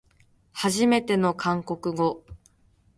[0.53, 2.25] はじめての韓国語